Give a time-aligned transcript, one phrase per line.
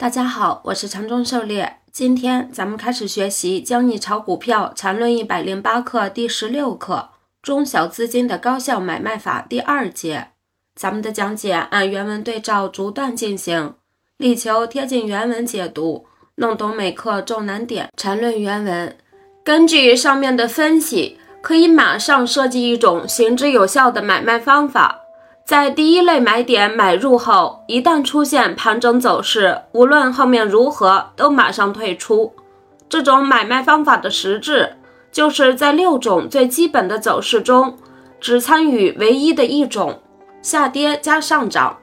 [0.00, 1.76] 大家好，我是长中狩猎。
[1.92, 7.10] 今天咱们开始学习《教你炒股票缠论一百零八课》第十六课
[7.42, 10.28] “中小资金的高效买卖法”第二节。
[10.74, 13.74] 咱们的讲解按原文对照逐段进行，
[14.16, 16.06] 力求贴近原文解读，
[16.36, 17.90] 弄懂每课重难点。
[17.98, 18.96] 缠论原文：
[19.44, 25.02] 根据上面的分析，可以马上设计一种行之有效的买卖方法。
[25.50, 32.32] 在第一类买点买入后，一旦出现盘整走势，无论后面如何，都马上退出。
[32.88, 34.76] 这种买卖方法的实质，
[35.10, 37.76] 就是在六种最基本的走势中，
[38.20, 40.00] 只参与唯一的一种
[40.40, 41.78] 下跌加上涨。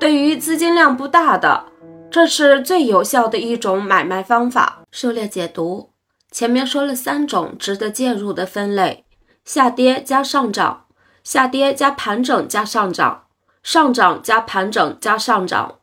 [0.00, 1.66] 对于资金量不大的，
[2.10, 4.80] 这是最有效的一种买卖方法。
[4.90, 5.90] 狩猎解读：
[6.32, 9.04] 前面说了三种值得介入的分类：
[9.44, 10.83] 下跌加上涨。
[11.24, 13.24] 下跌加盘整加上涨，
[13.62, 15.76] 上涨加盘整加上涨，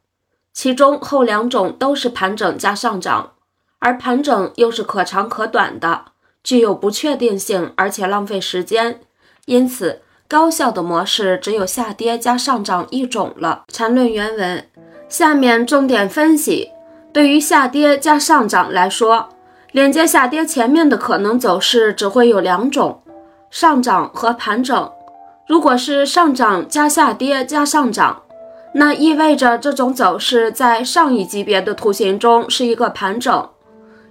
[0.54, 3.32] 其中后两种都是盘整加上涨，
[3.80, 6.06] 而盘整又是可长可短的，
[6.44, 9.02] 具有不确定性，而且浪费时间，
[9.46, 13.64] 因此高效的模式只有下跌加上涨一种了。
[13.68, 14.70] 缠论原文，
[15.10, 16.70] 下面重点分析：
[17.12, 19.30] 对于下跌加上涨来说，
[19.72, 23.02] 连接下跌前面的可能走势只会有两种，
[23.50, 24.92] 上涨和盘整。
[25.52, 28.22] 如果是上涨加下跌加上涨，
[28.74, 33.50] 那意味着这种走势在上一级别的图形中是一个盘整，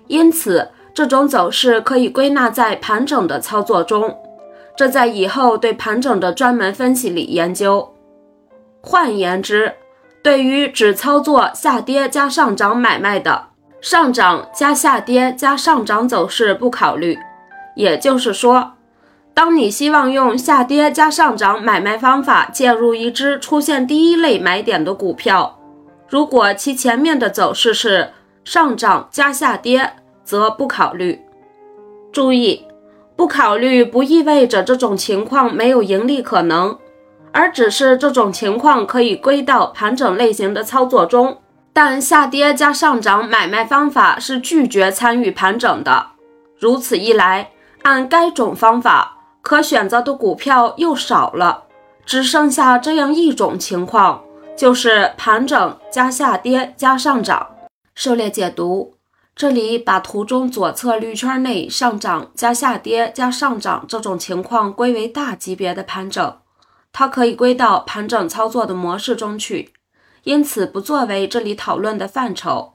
[0.06, 4.14] 因此这种走势可以归纳在盘整的操作中。
[4.76, 7.94] 这在以后对盘整的专门分析里研究。
[8.82, 9.72] 换言之，
[10.22, 13.46] 对于只操作下跌加上涨买卖的，
[13.80, 17.18] 上涨加下跌加上涨走势不考虑。
[17.74, 18.72] 也就是说。
[19.40, 25.58] 当你希望用下跌加上涨买卖方法介入一只出现第一类买点的股票，
[26.10, 28.12] 如果其前面的走势是
[28.44, 31.18] 上涨加下跌，则不考虑。
[32.12, 32.66] 注意，
[33.16, 36.76] 不考虑不意味着这种情况没有盈利可能，
[37.32, 41.38] 而只是这种情况可以归到盘整类型的操作中。
[41.72, 46.08] 但下跌加上涨买卖方法是拒绝参与盘整的，
[46.58, 47.52] 如此一来，
[47.84, 49.16] 按该种方法。
[49.50, 51.64] 可选择的股票又少了，
[52.06, 54.22] 只剩下这样一种情况，
[54.56, 57.56] 就是盘整加下跌加上涨。
[57.96, 58.94] 狩猎解读，
[59.34, 66.36] 这里把图中左侧绿圈内上涨加下跌加上涨这种情况归为大级别的盘整，
[66.92, 69.72] 它可以归到盘整操作的模式中去，
[70.22, 72.74] 因此不作为这里讨论的范畴。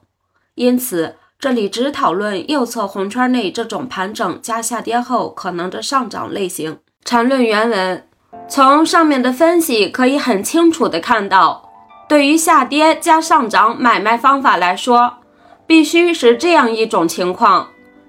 [0.56, 1.16] 因此。
[1.38, 6.78] 这里只讨论右侧红圈内这种盘整加下跌后可能的上涨类型。
[7.04, 8.08] 缠论原文，
[8.48, 11.70] 从上面的分析可以很清楚的看到，
[12.08, 15.18] 对于下跌加上涨买卖方法来说，
[15.66, 17.68] 必须是这样一种情况，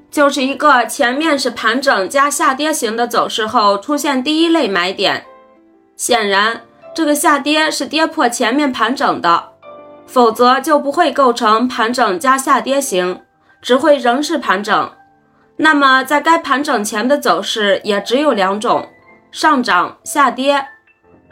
[0.10, 5.26] 就是一个前面是盘整加下跌型的走势后出现第一类买点，
[5.98, 6.62] 显然
[6.96, 9.57] 这个下跌是跌破前面盘整的。
[10.08, 13.22] 否则就不会构成盘整加下跌型，
[13.62, 14.92] 只会仍是盘整。
[15.58, 18.88] 那么在该盘整前的走势也只有两种：
[19.32, 20.68] 上涨、下跌。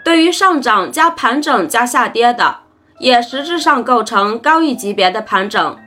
[0.03, 2.57] 对于上涨加盘整加下跌的，
[2.99, 5.77] 也实质上构成高一级别的盘整。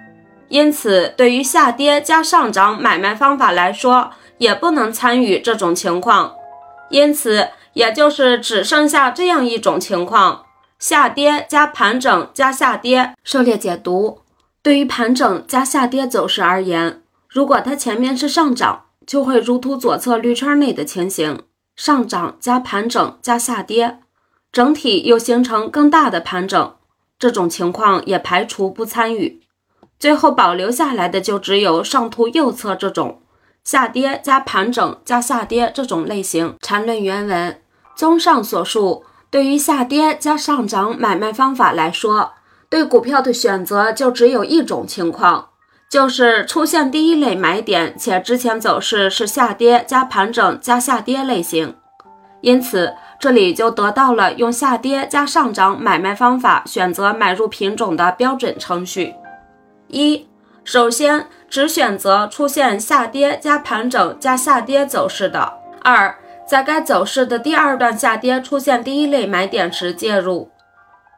[0.49, 6.32] 因此，对于下跌加上涨买卖方法来说，也不能参与这种情况。
[6.88, 10.44] 因此，也就是只剩下这样一种情况。
[10.78, 14.21] 下跌加盘整加下跌，狩猎解读：
[14.62, 21.43] 对于盘整加下跌走势而言，如果它前面是上涨，就会如图左侧绿圈内的情形，
[21.75, 23.99] 上涨加盘整加下跌，
[24.53, 26.75] 整体又形成更大的盘整，
[27.19, 29.43] 这种情况也排除不参与。
[29.99, 33.21] 最后保留下来的就只有上图右侧这种
[33.65, 36.56] 下跌加盘整加下跌这种类型。
[36.61, 37.61] 缠论原文：
[37.97, 39.03] 综上所述。
[39.31, 42.33] 对于下跌加上涨买卖方法来说，
[42.71, 45.49] 对股票的选择就只有一种情况，
[45.91, 51.75] 就是出现第一类买点，且之前走势是下跌加盘整加下跌类型。
[52.41, 59.14] 因此，这里就得到了用下跌加上涨买卖方法选择买入品种的标准程序：
[59.88, 60.26] 一、
[60.64, 65.41] 首先只选择出现下跌加盘整加下跌走势的；
[65.82, 66.17] 二、
[66.49, 70.50] 在该走势的第二段下跌出现第一类买点时介入。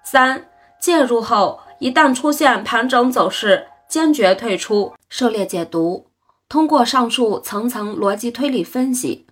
[0.03, 0.49] 三、
[0.81, 4.93] 介入后一旦出现盘整走势，坚决退出。
[5.09, 6.09] 狩猎解读：
[6.49, 9.27] 通过上述层层逻辑推理分析，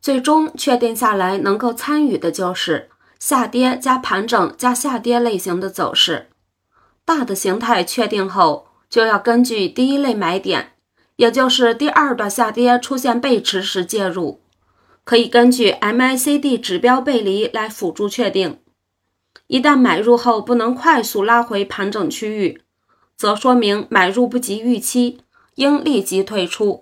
[0.00, 2.88] 最终确定下来能够参与的就是
[3.18, 6.30] 下跌加盘整加下跌类型的走势。
[7.04, 10.72] 大的形态确定后，就要根据第一类买点，
[11.16, 14.41] 也就是第二段下跌出现背驰时介入。
[15.04, 18.58] 可以根据 MACD 指标背离来辅助确定。
[19.46, 22.62] 一旦买入后不能快速拉回盘整区域，
[23.16, 25.18] 则说明买入不及预期，
[25.56, 26.80] 应立即退出。